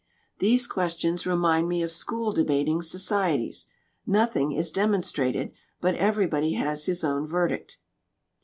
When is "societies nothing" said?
2.81-4.51